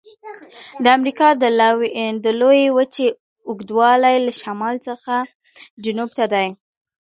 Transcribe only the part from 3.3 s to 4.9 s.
اوږدوالی له شمال